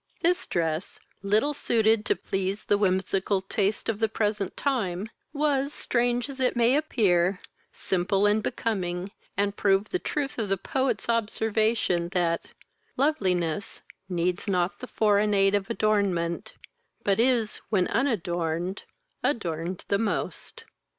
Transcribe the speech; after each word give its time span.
This 0.23 0.47
dress, 0.47 0.99
little 1.21 1.53
suited 1.53 2.05
to 2.07 2.15
please 2.15 2.65
the 2.65 2.77
whimsical 2.79 3.39
taste 3.43 3.87
of 3.87 3.99
the 3.99 4.09
present 4.09 4.57
time, 4.57 5.11
was, 5.31 5.75
strange 5.75 6.27
as 6.27 6.39
it 6.39 6.55
may 6.55 6.75
appear, 6.75 7.39
simple 7.71 8.25
and 8.25 8.41
becoming, 8.41 9.11
and 9.37 9.55
proved 9.55 9.91
the 9.91 9.99
truth 9.99 10.39
of 10.39 10.49
the 10.49 10.57
poet's 10.57 11.07
observation, 11.07 12.09
that 12.13 12.47
Loveliness 12.97 13.83
Needs 14.09 14.47
not 14.47 14.79
the 14.79 14.87
foreign 14.87 15.35
aid 15.35 15.53
of 15.53 15.69
ornament, 15.83 16.55
But 17.03 17.19
is, 17.19 17.57
when 17.69 17.85
unadorn'd, 17.87 18.81
adorn'd 19.21 19.85
the 19.87 19.99
most. 19.99 20.63